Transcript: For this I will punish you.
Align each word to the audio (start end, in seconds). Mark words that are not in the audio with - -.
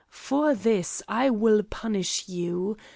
For 0.09 0.55
this 0.55 1.03
I 1.07 1.29
will 1.29 1.61
punish 1.61 2.27
you. 2.27 2.75